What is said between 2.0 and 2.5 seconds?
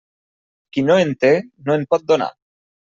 donar.